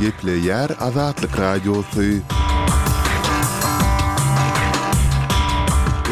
gekle 0.00 0.30
yer 0.42 0.70
azatlık 0.80 1.38
radyosu. 1.38 2.02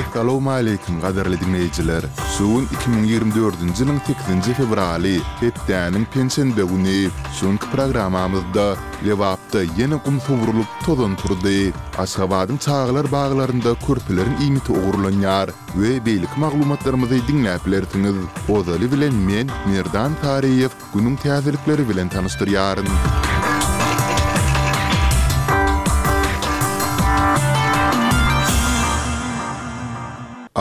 Assalamu 0.09 0.51
alaykum 0.51 1.01
gaderli 1.05 1.39
dinleyijiler. 1.41 2.03
Suun 2.39 2.65
2024-nji 2.81 3.85
ýylyň 3.85 4.01
8-nji 4.09 4.55
fevraly, 4.59 5.13
Hepdäniň 5.43 6.05
pensiýa 6.15 6.57
bölegini 6.59 6.99
şonk 7.39 7.67
programamyzda 7.75 8.65
lewapda 9.07 9.63
ýene 9.69 9.99
gum 10.07 10.19
töwrülip 10.27 10.71
tozan 10.87 11.15
turdy. 11.23 11.57
Aşgabadym 12.05 12.59
çağlar 12.67 13.07
baglarynda 13.15 13.77
kürpilerin 13.87 14.37
iňi 14.49 14.65
töwrülenýär 14.71 15.55
we 15.83 15.95
beýlik 16.09 16.35
maglumatlarymyzy 16.45 17.21
diňläp 17.31 17.63
bilersiňiz. 17.69 18.19
Ozaly 18.57 18.91
bilen 18.97 19.15
men 19.31 19.47
Merdan 19.71 20.13
Tariýew 20.23 20.73
günüm 20.95 21.17
täzelikleri 21.27 21.89
bilen 21.89 22.09
tanystyryaryn. 22.09 22.89
Müzik 22.91 23.28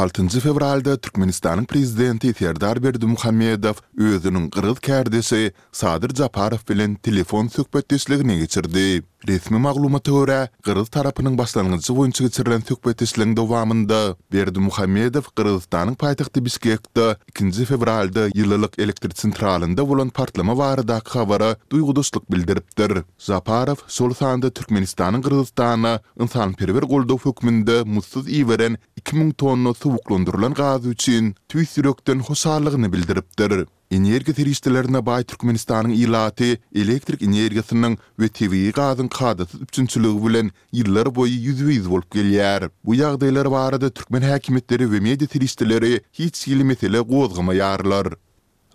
6 0.05 0.27
fevralda 0.39 0.97
Türkmenistanın 0.97 1.65
prezidenti 1.65 2.33
Serdar 2.33 2.83
Berdi 2.83 3.05
Muhammedov 3.05 3.73
özünün 3.97 4.45
qırıl 4.49 4.75
kərdisi 4.87 5.51
Sadır 5.79 6.13
Zaparov 6.15 6.61
bilen 6.69 6.95
telefon 6.95 7.47
söhbətdəsliyini 7.47 8.37
geçirdi. 8.43 9.01
Resmi 9.27 9.57
maglumata 9.59 10.11
görä, 10.15 10.39
Qırğız 10.65 10.89
tarapynyň 10.95 11.35
başlanýançy 11.41 11.91
boýunça 11.97 12.23
geçirilen 12.25 12.61
söhbet 12.69 13.01
işleriniň 13.01 13.33
dowamında 13.37 14.15
Berdi 14.33 14.59
Muhammedow 14.59 15.27
Qırğızstanyň 15.37 15.95
paýtagty 16.03 16.45
Bişkekde 16.45 17.17
2-nji 17.33 17.65
fevralda 17.65 18.23
ýyllyk 18.29 18.81
elektrik 18.81 19.17
sentralynda 19.19 19.89
bolan 19.89 20.09
partlama 20.09 20.57
barada 20.57 21.01
habara 21.09 21.51
duýgudyşlyk 21.71 22.31
bildiripdir. 22.31 23.03
Zaparow 23.17 23.83
şol 23.87 24.13
sanda 24.13 24.47
Türkmenistanyň 24.47 25.21
Qırğızstana 25.21 25.99
insan 26.21 26.53
perwer 26.53 26.81
goldaw 26.83 27.29
hökmünde 27.29 27.83
mutsuz 27.83 28.29
iweren 28.31 28.77
2000 28.95 29.31
tonna 29.31 29.73
suwuklandyrylan 29.73 30.53
gaz 30.53 30.85
üçin 30.85 31.35
tüýsürekden 31.51 32.19
hoşarlygyny 32.21 32.91
bildiripdir. 32.93 33.67
Energiýa 33.87 34.35
tiriýçilerine 34.35 34.99
baý 34.99 35.23
Türkmenistanyň 35.23 35.93
ýylaty 35.95 36.57
elektrik 36.75 37.21
energiýasynyň 37.23 37.93
we 38.19 38.27
tebii 38.27 38.71
gazyň 38.75 39.07
kadaty 39.15 39.61
üçinçiligi 39.63 40.19
bilen 40.25 40.49
ýyllar 40.75 41.07
boýy 41.15 41.37
ýüzüýiz 41.51 41.87
bolup 41.93 42.09
gelýär. 42.17 42.65
Bu 42.83 42.97
ýagdaýlar 42.99 43.47
barada 43.53 43.87
Türkmen 43.89 44.27
häkimetleri 44.27 44.89
we 44.91 44.99
media 45.05 45.27
tiriýçileri 45.31 45.93
hiç 46.19 46.43
ýyly 46.51 46.63
mesele 46.67 46.99
ýarlar. 47.07 48.11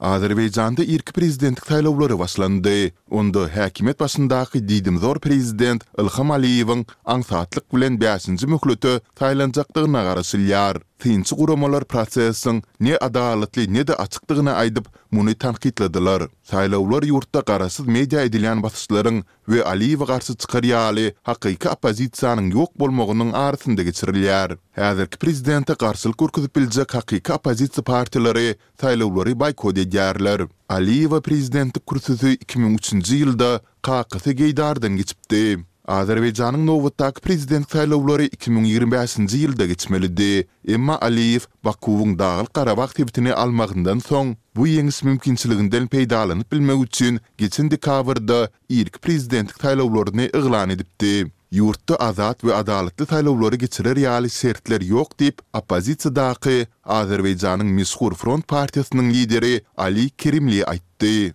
Azerbeýjanda 0.01 0.83
ilk 0.83 1.13
prezidentlik 1.15 1.67
saýlawlary 1.69 2.19
başlandy. 2.19 2.93
Onda 3.11 3.45
häkimet 3.49 4.01
başyndaky 4.01 4.65
diýdim 4.69 4.97
zor 4.99 5.21
prezident 5.21 5.85
Ilham 6.01 6.31
Aliýewiň 6.39 6.87
aňsatlyk 7.05 7.69
bilen 7.75 8.01
5-nji 8.01 8.47
möhlety 8.49 8.97
taýlanjakdygyna 9.15 10.83
tyýnçy 11.03 11.35
guramalar 11.37 11.83
prosesiň 11.91 12.61
ne 12.87 12.95
adalatly 13.03 13.65
ne 13.69 13.83
de 13.89 13.95
açykdygyna 14.05 14.53
aýdyp 14.63 14.87
muny 15.11 15.33
tanqidlediler. 15.45 16.29
Saýlawlar 16.47 17.07
ýurtda 17.09 17.43
garasyz 17.49 17.87
media 17.91 18.23
edilen 18.29 18.63
basyşlaryň 18.65 19.19
we 19.51 19.65
Aliýewe 19.73 20.07
garşy 20.13 20.37
çykaryaly 20.45 21.09
hakyky 21.29 21.71
opozisiýanyň 21.73 22.53
ýok 22.55 22.73
bolmagynyň 22.85 23.35
arasynda 23.35 23.83
geçirilýär. 23.89 24.55
Häzirki 24.79 25.19
prezidente 25.19 25.75
garşylyk 25.83 26.19
gürkezip 26.23 26.55
biljek 26.57 26.95
hakyky 26.99 27.33
opozisiýa 27.39 27.83
partiýalary 27.91 28.47
saýlawlary 28.83 29.35
boykot 29.43 29.77
edýärler. 29.83 30.47
Aliýewe 30.79 31.19
prezidentlik 31.21 31.87
kursusy 31.87 32.37
2003-nji 32.47 33.25
ýylda 33.27 33.57
Kaqqısı 33.83 34.33
geydardan 34.39 34.97
geçipdi. 35.03 35.65
Azerbaycanın 35.89 36.67
Novotak 36.67 37.23
prezident 37.23 37.71
saylovlari 37.71 38.27
2025-nji 38.27 39.37
ýylda 39.39 39.67
geçmelidi. 39.67 40.47
Emma 40.69 41.01
Aliyev 41.01 41.41
Bakuwun 41.65 42.19
Dağıl 42.19 42.47
Qarabağ 42.55 42.87
tebitini 42.87 43.35
almagyndan 43.35 43.99
soň 43.99 44.37
bu 44.57 44.67
ýeňis 44.69 45.05
mümkinçiliginden 45.05 45.87
peýdalanyp 45.89 46.53
bilmek 46.53 46.85
üçin 46.85 47.21
geçen 47.39 47.71
dekabrda 47.71 48.51
ilk 48.69 49.03
prezidentlik 49.03 49.61
saylovlaryny 49.63 50.25
iglan 50.27 50.71
edipdi. 50.71 51.33
Yurtta 51.51 51.97
azat 51.97 52.41
we 52.41 52.55
adalatly 52.55 53.07
saylovlary 53.07 53.57
geçirer 53.59 53.97
ýaly 53.97 54.29
sertler 54.29 54.81
ýok 54.81 55.19
diýip 55.19 55.43
opozisiýa 55.53 56.15
daqy 56.17 56.67
Azerbaýjanyň 56.85 57.69
Mesxur 57.81 58.15
Front 58.15 58.47
partiýasynyň 58.47 59.11
lideri 59.13 59.61
Ali 59.77 60.11
Kerimli 60.11 60.63
aýtdy. 60.63 61.33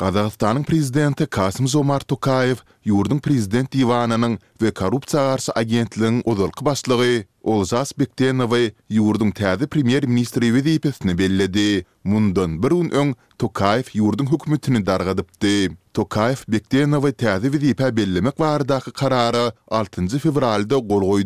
Qazaqstanyň 0.00 0.64
prezidenti 0.64 1.26
Kasym 1.26 1.68
Zomart 1.68 2.08
Tokayew 2.08 2.58
Yurdun 2.84 3.18
Prezident 3.18 3.72
Divanının 3.72 4.38
ve 4.62 4.70
Korrupsiya 4.70 5.22
Qarşı 5.28 5.52
Agentliğinin 5.54 6.22
uzalq 6.24 6.58
başlığı 6.62 7.24
Olzas 7.42 7.92
Bektenovi 7.98 8.72
yurdun 8.88 9.30
täze 9.30 9.66
premier 9.66 10.06
ministri 10.06 10.40
wezipesini 10.46 11.18
belledi. 11.18 11.84
Mundan 12.04 12.62
bir 12.62 12.70
un 12.70 12.88
öň 12.88 13.14
Tokayev 13.38 13.82
yurdun 13.94 14.26
hükmütünü 14.26 14.86
dargadypdy. 14.86 15.68
Tokayev 15.94 16.36
Bektenovi 16.48 17.12
täze 17.12 17.46
wezipä 17.46 17.96
bellemek 17.96 18.40
vardakı 18.40 18.92
karary 18.92 19.50
6-njy 19.70 20.18
fevralda 20.18 20.78
gol 20.78 21.22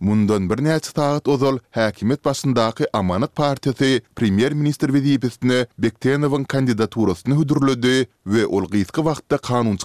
Mundan 0.00 0.50
bir 0.50 0.54
näçe 0.56 0.90
taýat 0.98 1.30
uzal 1.30 1.58
häkimet 1.70 2.24
başyndaky 2.24 2.84
Amanat 2.92 3.36
partisi 3.36 4.02
premier 4.16 4.52
ministr 4.54 4.86
wezipesini 4.92 5.66
Bektenowyň 5.78 6.44
kandidaturasyny 6.46 7.34
hödürledi 7.34 8.06
we 8.24 8.46
ol 8.46 8.64
gysga 8.70 9.02
wagtda 9.02 9.38
kanun 9.38 9.76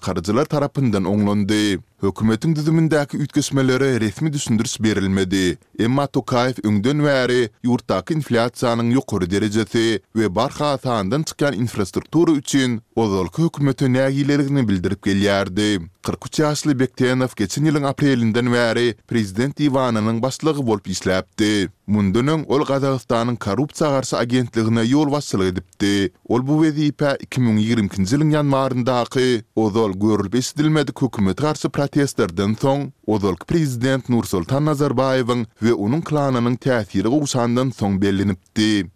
tarapyndan 0.50 1.06
oňlandy. 1.10 1.80
Hökümetin 2.02 2.56
düzümündäki 2.56 3.18
ütkesmelere 3.18 4.00
resmi 4.02 4.34
düşündürüş 4.34 4.82
berilmedi. 4.84 5.58
Emma 5.80 6.08
Tokayev 6.08 6.54
öňden 6.64 7.02
bäri 7.08 7.42
ýurtdaky 7.66 8.12
inflasiýanyň 8.22 8.94
ýokary 8.98 9.26
derejesi 9.32 10.00
we 10.14 10.30
barha 10.36 10.72
hatandan 10.72 11.24
çykan 11.24 11.54
infrastruktura 11.54 12.32
üçin 12.32 12.82
ozalky 12.96 13.44
hökümeti 13.46 13.86
nägilerini 13.86 14.68
bildirip 14.68 15.06
gelýärdi. 15.08 15.82
43 16.04 16.40
ýaşly 16.40 16.80
Bektenow 16.80 17.34
geçen 17.36 17.66
ýylyň 17.66 17.86
aprelinden 17.86 18.46
bäri 18.54 18.94
prezident 19.08 19.60
Ivanynyň 19.60 20.22
başlygy 20.22 20.62
bolup 20.68 20.88
işläpdi. 20.88 21.70
Mundunyň 21.88 22.46
ol 22.48 22.62
Gazagystanyň 22.66 23.36
korrupsiýa 23.38 23.90
garşy 23.90 24.16
agentligine 24.16 24.84
ýol 24.86 25.10
başçylyk 25.12 25.54
edipdi. 25.54 26.12
Ol 26.30 26.46
bu 26.48 26.62
wezipä 26.66 27.18
2020-nji 27.26 27.90
ýylyň 27.90 28.38
ýanwarynda 28.38 29.02
aky 29.06 29.42
ozal 29.56 29.92
edilmedi 29.94 30.92
hökümet 31.02 31.38
garşy 31.38 31.68
protestlerden 31.88 32.56
soň 32.62 32.82
ozalk 33.14 33.46
prezident 33.48 34.10
Nursultan 34.12 34.66
Nazarbayewiň 34.70 35.44
we 35.64 35.72
onuň 35.86 36.02
klanynyň 36.10 36.56
täsiri 36.66 37.10
gowşandan 37.14 37.72
soň 37.80 37.96
bellenipdi. 38.04 38.90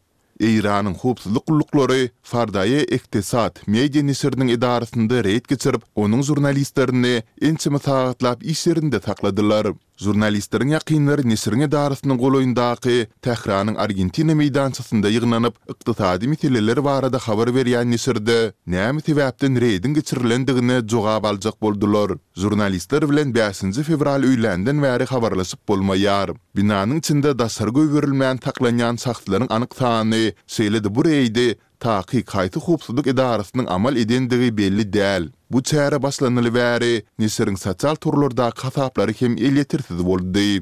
Eýranyň 0.47 0.95
howpsuzlyk 1.01 1.45
gullukları 1.51 1.99
fardaýy 2.31 2.79
ekdesat 2.97 3.59
media 3.73 4.01
nisirdiň 4.09 4.49
idarasynda 4.57 5.19
reýt 5.27 5.45
geçirip, 5.51 5.83
onuň 6.03 6.23
jurnalistlerini 6.29 7.15
ençe 7.49 7.69
mesagatlap 7.75 8.43
işlerinde 8.53 8.99
takladylar. 9.07 9.71
Jurnalistlarning 10.03 10.73
aqinlar 10.79 11.21
nesirni 11.31 11.67
darisning 11.73 12.17
qo'loyindagi 12.21 12.95
Tehranning 13.27 13.77
Argentina 13.85 14.33
maydonchasida 14.41 15.09
yig'nanib, 15.13 15.57
iqtisodiy 15.73 16.31
mitellar 16.33 16.79
borada 16.89 17.19
xabar 17.25 17.51
bergan 17.57 17.91
nesirdi. 17.93 18.37
Nima 18.75 19.01
sababdan 19.07 19.59
reyding 19.65 19.93
kechirilandigini 19.99 20.77
javob 20.95 21.27
olajak 21.31 21.57
bo'ldilar. 21.67 22.15
Jurnalistlar 22.45 23.05
bilan 23.13 23.35
5 23.39 23.81
fevral 23.91 24.25
uylandan 24.29 24.77
va'ri 24.85 25.05
xabarlashib 25.13 25.61
bo'lmayar. 25.73 26.33
Binaning 26.59 27.01
ichida 27.03 27.35
dastur 27.43 27.69
go'yirilmagan 27.79 28.41
taqlangan 28.47 28.95
saxtlarning 29.05 29.53
aniq 29.59 29.71
tani, 29.83 30.23
seyli 30.57 30.79
bu 30.95 31.01
reydi 31.11 31.47
taqiq 31.87 32.25
qayta 32.35 32.57
xubsudlik 32.69 33.07
idorasining 33.15 33.67
amal 33.77 33.93
edendigi 34.05 34.49
belli 34.61 34.85
de'al. 34.97 35.25
bu 35.53 35.63
çäre 35.63 36.01
başlanyly 36.03 36.53
bäri 36.53 37.03
nisering 37.19 37.59
sosial 37.59 37.95
turlarda 37.95 38.51
kasaplary 38.51 39.13
hem 39.19 39.33
el 39.37 39.57
ýetirtiz 39.57 39.99
boldy. 40.05 40.61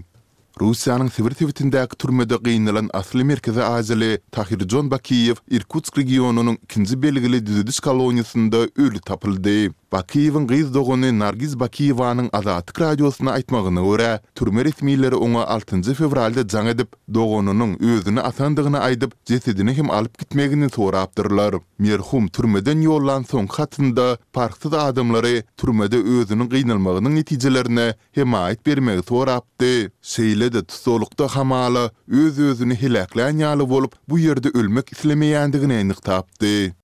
Rusiýanyň 0.59 1.09
Sibir 1.11 1.31
tewitinde 1.31 1.87
türmede 1.87 2.35
asli 2.35 2.89
asly 2.93 3.23
merkezi 3.23 3.63
azaly 3.63 4.17
Tahir 4.31 4.69
Jon 4.69 4.91
Bakiyew 4.91 5.39
Irkutsk 5.57 5.97
regionunyň 5.97 6.57
2-nji 6.67 7.01
belgili 7.01 7.45
düzüdüş 7.45 7.79
koloniýasynda 7.79 8.69
öli 8.81 8.99
tapyldy. 8.99 9.71
Bakiyevin 9.91 10.47
giz 10.47 10.73
dogony 10.73 11.19
Nargiz 11.19 11.59
Bakiyevanyň 11.59 12.29
Azatlyk 12.33 12.81
radiosyna 12.81 13.31
aýtmagyna 13.37 13.81
görä, 13.85 14.11
türme 14.37 14.61
resmiýetleri 14.65 15.17
oňa 15.27 15.43
6-njy 15.53 15.95
fevralda 15.97 16.43
zaň 16.53 16.69
edip, 16.73 16.91
dogonunyň 17.17 17.71
özüni 17.91 18.21
atandygyny 18.21 18.77
aýdyp, 18.77 19.13
jesedini 19.31 19.73
hem 19.79 19.89
alyp 19.89 20.17
gitmegini 20.21 20.69
sorapdyrlar. 20.75 21.57
Merhum 21.81 22.27
türmeden 22.29 22.85
ýollan 22.85 23.25
soň 23.31 23.49
hatynda 23.57 24.07
parkda 24.37 24.83
adamlary 24.91 25.41
türmede 25.57 25.97
özüniň 26.19 26.51
gynalmagynyň 26.53 27.15
netijelerini 27.21 27.87
hem 28.17 28.35
aýt 28.45 28.61
bermegi 28.69 29.03
sorapdy. 29.09 29.73
Şeýlede 30.03 30.65
tutulukda 30.69 31.27
hamaly 31.27 31.87
öz 32.07 32.37
özüni 32.39 32.77
hilaklan 32.81 33.41
ýaly 33.41 33.65
bolup, 33.73 33.97
bu 34.09 34.21
ýerde 34.21 34.53
ölmek 34.53 34.93
islemeýändigini 34.99 35.81
aýnyk 35.81 36.05
tapdy. 36.11 36.75